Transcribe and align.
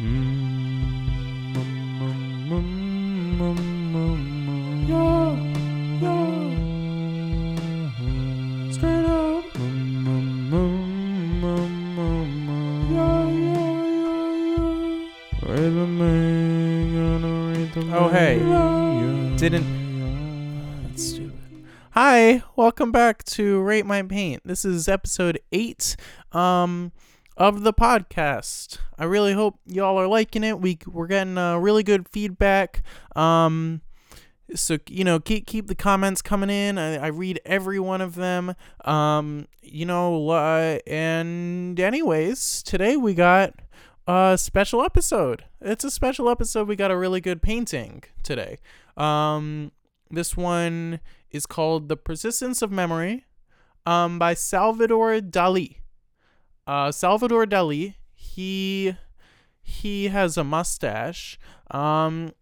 Oh, 0.00 0.04
hey. 18.12 18.38
Didn't. 19.36 19.66
That's 20.84 21.08
stupid. 21.08 21.32
Hi, 21.90 22.44
welcome 22.54 22.92
back 22.92 23.24
to 23.24 23.60
Rate 23.60 23.84
My 23.84 24.02
Paint. 24.02 24.42
This 24.44 24.64
is 24.64 24.86
episode 24.86 25.40
eight 25.50 25.96
um, 26.30 26.92
of 27.38 27.62
the 27.62 27.72
podcast. 27.72 28.78
I 28.98 29.04
really 29.04 29.32
hope 29.32 29.60
y'all 29.64 29.96
are 29.96 30.08
liking 30.08 30.42
it. 30.42 30.60
We 30.60 30.78
we're 30.86 31.06
getting 31.06 31.38
uh, 31.38 31.56
really 31.56 31.84
good 31.84 32.08
feedback. 32.08 32.82
Um, 33.14 33.80
so 34.54 34.78
you 34.88 35.04
know, 35.04 35.20
keep 35.20 35.46
keep 35.46 35.68
the 35.68 35.76
comments 35.76 36.20
coming 36.20 36.50
in. 36.50 36.78
I, 36.78 36.96
I 36.96 37.06
read 37.06 37.40
every 37.46 37.78
one 37.78 38.00
of 38.00 38.16
them. 38.16 38.54
Um, 38.84 39.46
you 39.62 39.86
know, 39.86 40.28
uh, 40.30 40.80
and 40.86 41.78
anyways, 41.78 42.62
today 42.64 42.96
we 42.96 43.14
got 43.14 43.54
a 44.08 44.36
special 44.36 44.82
episode. 44.82 45.44
It's 45.60 45.84
a 45.84 45.90
special 45.92 46.28
episode. 46.28 46.66
We 46.66 46.76
got 46.76 46.90
a 46.90 46.96
really 46.96 47.20
good 47.20 47.40
painting 47.40 48.02
today. 48.24 48.58
Um, 48.96 49.70
this 50.10 50.36
one 50.36 50.98
is 51.30 51.46
called 51.46 51.88
"The 51.88 51.96
Persistence 51.96 52.62
of 52.62 52.72
Memory," 52.72 53.26
um, 53.86 54.18
by 54.18 54.34
Salvador 54.34 55.20
Dali. 55.20 55.77
Uh, 56.68 56.92
Salvador 56.92 57.46
Dali. 57.46 57.94
He 58.14 58.94
he 59.62 60.08
has 60.08 60.36
a 60.36 60.44
mustache. 60.44 61.38
Um, 61.70 62.32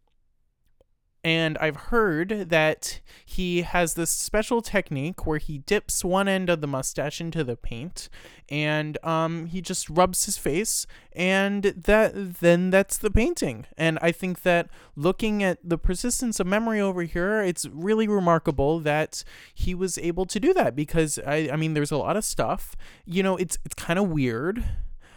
and 1.26 1.58
I've 1.58 1.76
heard 1.76 2.50
that 2.50 3.00
he 3.24 3.62
has 3.62 3.94
this 3.94 4.12
special 4.12 4.62
technique 4.62 5.26
where 5.26 5.40
he 5.40 5.58
dips 5.58 6.04
one 6.04 6.28
end 6.28 6.48
of 6.48 6.60
the 6.60 6.68
mustache 6.68 7.20
into 7.20 7.42
the 7.42 7.56
paint 7.56 8.08
and 8.48 8.96
um, 9.04 9.46
he 9.46 9.60
just 9.60 9.90
rubs 9.90 10.26
his 10.26 10.38
face 10.38 10.86
and 11.12 11.64
that 11.64 12.36
then 12.38 12.70
that's 12.70 12.96
the 12.96 13.10
painting. 13.10 13.66
And 13.76 13.98
i 14.00 14.12
think 14.12 14.42
that 14.42 14.68
looking 14.94 15.42
at 15.42 15.58
the 15.68 15.76
persistence 15.76 16.38
of 16.38 16.46
memory 16.46 16.80
over 16.80 17.02
here 17.02 17.42
it's 17.42 17.66
really 17.72 18.06
remarkable 18.06 18.78
that 18.78 19.24
he 19.52 19.74
was 19.74 19.98
able 19.98 20.26
to 20.26 20.38
do 20.38 20.54
that 20.54 20.76
because 20.76 21.18
i, 21.26 21.48
I 21.52 21.56
mean 21.56 21.74
there's 21.74 21.90
a 21.90 21.96
lot 21.98 22.16
of 22.16 22.24
stuff. 22.24 22.76
You 23.04 23.24
know 23.24 23.36
it's 23.36 23.58
it's 23.64 23.74
kind 23.74 23.98
of 23.98 24.08
weird. 24.08 24.62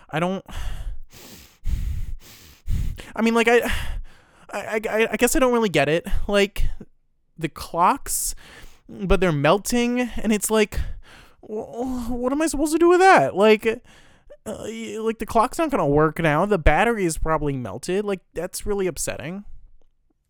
I 0.10 0.20
don't 0.20 0.44
i 3.16 3.22
mean 3.22 3.36
like 3.36 3.48
i 3.48 3.62
I, 4.54 4.82
I, 4.90 5.08
I 5.12 5.18
guess 5.18 5.36
I 5.36 5.40
don't 5.40 5.54
really 5.54 5.70
get 5.70 5.90
it. 5.90 6.06
Like 6.28 6.66
the 7.38 7.50
clocks, 7.50 8.36
but 8.88 9.20
they're 9.20 9.32
melting, 9.32 10.00
and 10.02 10.32
it's 10.34 10.52
like, 10.52 10.80
wh- 11.42 12.10
what 12.10 12.32
am 12.32 12.42
I 12.42 12.48
supposed 12.48 12.74
to 12.74 12.80
do 12.80 12.90
with 12.90 13.00
that? 13.00 13.36
Like, 13.36 13.66
uh, 14.46 14.68
like 15.02 15.20
the 15.20 15.26
clock's 15.26 15.58
not 15.58 15.72
gonna 15.72 15.88
work 15.88 16.20
now. 16.20 16.46
The 16.46 16.58
battery 16.58 17.06
is 17.06 17.18
probably 17.18 17.54
melted. 17.54 18.06
Like 18.06 18.22
that's 18.34 18.66
really 18.66 18.88
upsetting. 18.88 19.46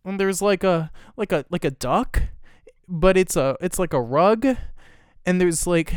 And 0.06 0.20
there's 0.20 0.42
like 0.42 0.64
a 0.64 0.92
like 1.17 1.31
a 1.31 1.45
like 1.50 1.66
a 1.66 1.72
duck, 1.72 2.23
but 2.88 3.17
it's 3.17 3.36
a 3.36 3.58
it's 3.62 3.80
like 3.80 3.94
a 3.94 4.02
rug, 4.02 4.45
and 5.25 5.40
there's 5.42 5.67
like 5.67 5.94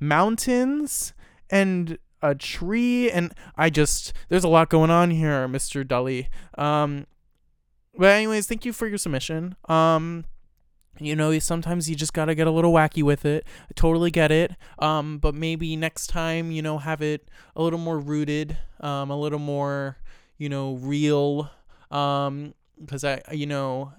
mountains 0.00 1.12
and 1.50 1.98
a 2.20 2.34
tree 2.34 3.10
and 3.10 3.32
I 3.56 3.70
just 3.70 4.12
there's 4.28 4.44
a 4.44 4.48
lot 4.48 4.68
going 4.68 4.90
on 4.90 5.10
here, 5.10 5.46
Mr. 5.48 5.86
Dully. 5.86 6.28
Um 6.56 7.06
but 7.98 8.06
anyways, 8.06 8.46
thank 8.46 8.64
you 8.64 8.72
for 8.72 8.86
your 8.86 8.98
submission. 8.98 9.56
Um 9.68 10.24
you 11.00 11.14
know, 11.14 11.38
sometimes 11.38 11.88
you 11.88 11.94
just 11.94 12.12
got 12.12 12.24
to 12.24 12.34
get 12.34 12.48
a 12.48 12.50
little 12.50 12.72
wacky 12.72 13.04
with 13.04 13.24
it. 13.24 13.46
I 13.70 13.72
totally 13.76 14.10
get 14.10 14.32
it. 14.32 14.52
Um 14.78 15.18
but 15.18 15.34
maybe 15.34 15.76
next 15.76 16.08
time, 16.08 16.50
you 16.50 16.62
know, 16.62 16.78
have 16.78 17.02
it 17.02 17.28
a 17.54 17.62
little 17.62 17.78
more 17.78 17.98
rooted, 17.98 18.56
um 18.80 19.10
a 19.10 19.16
little 19.18 19.38
more, 19.38 19.98
you 20.38 20.48
know, 20.48 20.74
real 20.74 21.50
um 21.90 22.54
cuz 22.86 23.04
I 23.04 23.22
you 23.32 23.46
know, 23.46 23.92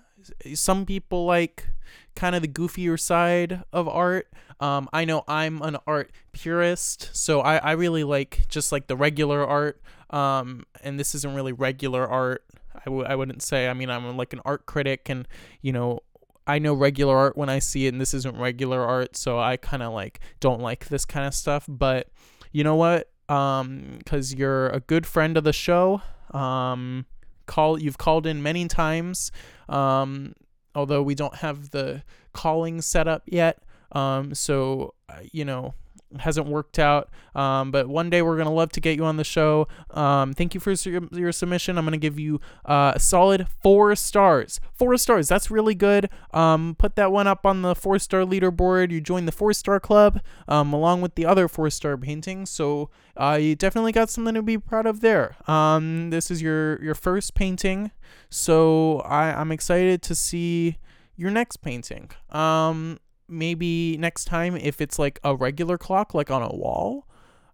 some 0.54 0.86
people 0.86 1.26
like 1.26 1.68
kind 2.16 2.36
of 2.36 2.42
the 2.42 2.48
goofier 2.48 3.00
side 3.00 3.64
of 3.72 3.88
art. 3.88 4.28
Um, 4.59 4.90
I 4.92 5.06
know 5.06 5.24
I'm 5.28 5.62
an 5.62 5.78
art 5.88 6.12
purist, 6.34 7.09
so 7.14 7.40
I, 7.40 7.58
I 7.58 7.72
really 7.72 8.04
like 8.04 8.46
just 8.50 8.72
like 8.72 8.88
the 8.88 8.98
regular 8.98 9.46
art. 9.46 9.82
Um, 10.09 10.66
and 10.84 11.00
this 11.00 11.16
isn't 11.16 11.34
really 11.34 11.54
regular 11.54 12.06
art. 12.06 12.44
I 12.79 12.85
w- 12.85 13.06
I 13.06 13.16
wouldn't 13.16 13.41
say. 13.41 13.67
I 13.67 13.73
mean, 13.73 13.90
I'm 13.90 14.17
like 14.17 14.34
an 14.34 14.41
art 14.45 14.66
critic, 14.66 15.09
and 15.09 15.28
you 15.62 15.72
know, 15.72 16.00
I 16.47 16.59
know 16.59 16.73
regular 16.73 17.16
art 17.16 17.38
when 17.38 17.50
I 17.50 17.59
see 17.59 17.85
it, 17.85 17.94
and 17.94 18.01
this 18.01 18.13
isn't 18.13 18.38
regular 18.38 18.84
art, 18.84 19.16
so 19.16 19.40
I 19.40 19.57
kind 19.57 19.84
of 19.84 19.94
like 19.94 20.19
don't 20.40 20.62
like 20.62 20.88
this 20.88 21.06
kind 21.06 21.25
of 21.28 21.34
stuff. 21.34 21.66
But 21.67 22.07
you 22.51 22.63
know 22.63 22.75
what? 22.75 23.09
Um, 23.29 23.95
because 24.00 24.34
you're 24.34 24.69
a 24.69 24.79
good 24.79 25.06
friend 25.06 25.38
of 25.38 25.44
the 25.44 25.53
show. 25.53 26.01
Um, 26.31 27.06
call 27.45 27.79
you've 27.79 27.97
called 27.97 28.25
in 28.25 28.41
many 28.41 28.67
times. 28.67 29.31
Um, 29.67 30.34
although 30.75 31.01
we 31.01 31.16
don't 31.16 31.35
have 31.35 31.72
the 31.72 32.03
calling 32.34 32.81
set 32.81 33.07
up 33.07 33.23
yet. 33.25 33.61
Um, 33.91 34.34
so 34.34 34.94
uh, 35.09 35.22
you 35.31 35.46
know, 35.46 35.73
hasn't 36.20 36.47
worked 36.47 36.80
out. 36.80 37.09
Um, 37.36 37.72
but 37.72 37.88
one 37.88 38.09
day 38.09 38.22
we're 38.22 38.38
gonna 38.38 38.53
love 38.53 38.72
to 38.74 38.81
get 38.81 38.97
you 38.97 39.06
on 39.06 39.18
the 39.18 39.24
show. 39.24 39.68
Um, 39.92 40.34
thank 40.34 40.53
you 40.53 40.59
for 40.59 40.72
your, 40.72 41.03
your 41.12 41.31
submission. 41.31 41.78
I'm 41.78 41.86
gonna 41.86 41.97
give 41.97 42.20
you 42.20 42.42
uh, 42.66 42.94
a 42.96 43.00
solid 43.00 43.47
four 43.62 43.96
stars. 43.96 44.59
Four 44.74 44.97
stars. 44.97 45.28
That's 45.28 45.52
really 45.52 45.75
good. 45.75 46.09
Um, 46.34 46.75
put 46.78 46.96
that 46.96 47.12
one 47.12 47.28
up 47.28 47.46
on 47.46 47.62
the 47.62 47.75
four 47.75 48.00
star 48.00 48.22
leaderboard. 48.22 48.92
You 48.92 49.02
join 49.02 49.25
the 49.25 49.31
four 49.31 49.53
star 49.53 49.80
club 49.80 50.22
um, 50.47 50.74
along 50.74 51.02
with 51.02 51.16
the 51.16 51.25
other 51.25 51.47
four 51.47 51.70
star 51.70 51.97
paintings. 51.97 52.50
So 52.50 52.90
uh, 53.18 53.38
you 53.40 53.56
definitely 53.56 53.91
got 53.91 54.09
something 54.09 54.34
to 54.34 54.41
be 54.41 54.58
proud 54.58 54.86
of 54.86 55.02
there. 55.02 55.36
Um, 55.50 56.09
this 56.09 56.31
is 56.31 56.41
your 56.41 56.81
your 56.81 56.96
first 56.96 57.36
painting, 57.36 57.91
so 58.30 59.00
I, 59.02 59.34
I'm 59.34 59.52
excited 59.52 60.02
to 60.03 60.16
see 60.16 60.78
your 61.16 61.30
next 61.30 61.58
painting. 61.58 62.09
Um, 62.30 63.00
maybe 63.29 63.97
next 63.97 64.25
time 64.25 64.56
if 64.56 64.81
it's 64.81 65.00
like 65.00 65.19
a 65.23 65.35
regular 65.35 65.78
clock, 65.78 66.13
like 66.13 66.31
on 66.31 66.41
a 66.41 66.56
wall, 66.56 67.07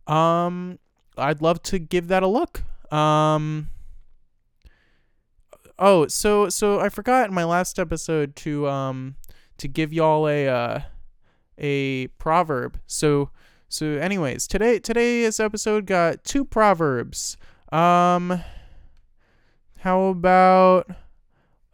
um, 0.08 0.80
I'd 1.18 1.42
love 1.42 1.62
to 1.64 1.80
give 1.80 2.08
that 2.08 2.24
a 2.24 2.28
look. 2.28 2.64
Um. 2.92 3.70
Oh, 5.78 6.08
so 6.08 6.48
so 6.50 6.80
I 6.80 6.90
forgot 6.90 7.28
in 7.28 7.34
my 7.34 7.44
last 7.44 7.80
episode 7.80 8.36
to 8.38 8.68
um 8.68 9.16
to 9.58 9.68
give 9.68 9.92
y'all 9.92 10.28
a 10.28 10.48
uh, 10.48 10.80
a 11.58 12.08
proverb. 12.20 12.80
So 12.88 13.30
so 13.68 13.86
anyways, 13.86 14.48
today 14.48 14.80
today's 14.80 15.40
episode 15.40 15.86
got 15.86 16.24
two 16.24 16.46
proverbs. 16.46 17.38
Um 17.72 18.42
how 19.80 20.06
about 20.06 20.90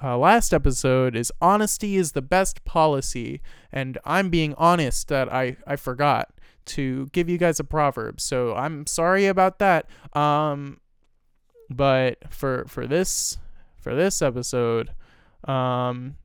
uh, 0.03 0.17
last 0.17 0.53
episode 0.53 1.15
is 1.15 1.31
honesty 1.41 1.95
is 1.95 2.13
the 2.13 2.21
best 2.21 2.63
policy 2.65 3.41
and 3.71 3.97
i'm 4.05 4.29
being 4.29 4.53
honest 4.55 5.07
that 5.07 5.31
i 5.31 5.55
i 5.67 5.75
forgot 5.75 6.29
to 6.65 7.07
give 7.07 7.29
you 7.29 7.37
guys 7.37 7.59
a 7.59 7.63
proverb 7.63 8.19
so 8.21 8.55
i'm 8.55 8.85
sorry 8.85 9.27
about 9.27 9.59
that. 9.59 9.87
Um 10.13 10.79
but 11.69 12.17
for 12.29 12.65
for 12.67 12.85
this 12.85 13.37
for 13.77 13.95
this 13.95 14.21
episode 14.21 14.91
um 15.45 16.15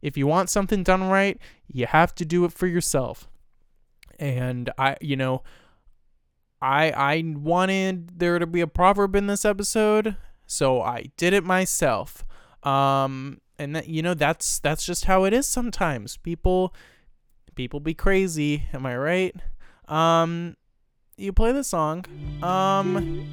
if 0.00 0.16
you 0.16 0.26
want 0.26 0.48
something 0.48 0.82
done 0.82 1.04
right 1.04 1.38
you 1.68 1.86
have 1.86 2.14
to 2.14 2.24
do 2.24 2.44
it 2.44 2.52
for 2.52 2.66
yourself. 2.66 3.28
And 4.18 4.70
i 4.78 4.96
you 5.00 5.16
know 5.16 5.42
i 6.60 6.90
i 6.90 7.22
wanted 7.26 8.18
there 8.18 8.38
to 8.38 8.46
be 8.46 8.60
a 8.60 8.66
proverb 8.66 9.16
in 9.16 9.26
this 9.26 9.44
episode 9.44 10.16
so 10.46 10.82
i 10.82 11.06
did 11.16 11.32
it 11.32 11.44
myself 11.44 12.24
um 12.62 13.40
and 13.58 13.76
that 13.76 13.88
you 13.88 14.02
know 14.02 14.14
that's 14.14 14.58
that's 14.58 14.84
just 14.84 15.04
how 15.04 15.24
it 15.24 15.32
is 15.32 15.46
sometimes. 15.46 16.16
People 16.18 16.74
people 17.54 17.80
be 17.80 17.94
crazy 17.94 18.64
am 18.72 18.86
i 18.86 18.96
right? 18.96 19.34
Um 19.88 20.56
you 21.16 21.32
play 21.32 21.52
the 21.52 21.64
song. 21.64 22.04
Um 22.42 23.26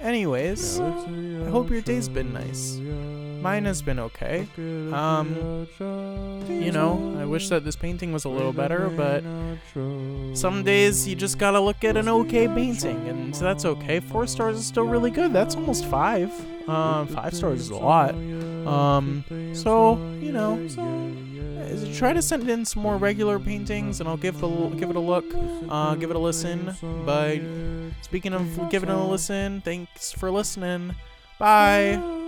anyways 0.00 0.80
i 0.80 1.48
hope 1.48 1.70
your 1.70 1.80
day's 1.80 2.08
been 2.08 2.32
nice 2.32 2.80
mine 3.42 3.64
has 3.64 3.82
been 3.82 3.98
okay. 3.98 4.46
Um 4.92 5.66
you 6.48 6.72
know 6.72 7.16
i 7.18 7.24
wish 7.24 7.48
that 7.48 7.64
this 7.64 7.76
painting 7.76 8.12
was 8.12 8.24
a 8.24 8.28
little 8.28 8.52
better 8.52 8.88
but 8.90 9.22
some 10.36 10.62
days 10.62 11.06
you 11.08 11.14
just 11.14 11.38
gotta 11.38 11.60
look 11.60 11.84
at 11.84 11.96
an 11.96 12.08
okay 12.08 12.46
painting 12.48 13.08
and 13.08 13.34
that's 13.34 13.64
okay. 13.64 14.00
Four 14.00 14.26
stars 14.26 14.56
is 14.58 14.66
still 14.66 14.84
really 14.84 15.10
good. 15.10 15.32
That's 15.32 15.56
almost 15.56 15.84
five. 15.86 16.30
Um 16.68 17.08
five 17.08 17.34
stars 17.34 17.60
is 17.60 17.70
a 17.70 17.76
lot. 17.76 18.14
Um 18.66 19.24
so 19.54 19.96
you 20.20 20.32
know 20.32 20.66
so 20.68 20.82
it's 21.72 21.96
try 21.98 22.12
to 22.12 22.22
send 22.22 22.48
in 22.48 22.64
some 22.64 22.82
more 22.82 22.96
regular 22.96 23.38
paintings, 23.38 24.00
and 24.00 24.08
I'll 24.08 24.16
give 24.16 24.38
the 24.40 24.48
give 24.80 24.90
it 24.90 24.96
a 24.96 25.00
look, 25.00 25.24
uh, 25.68 25.94
give 25.94 26.10
it 26.10 26.16
a 26.16 26.18
listen. 26.18 26.74
But 27.04 27.40
speaking 28.02 28.34
of 28.34 28.70
giving 28.70 28.88
it 28.90 28.94
a 28.94 29.04
listen, 29.04 29.60
thanks 29.62 30.12
for 30.12 30.30
listening. 30.30 30.94
Bye. 31.38 32.21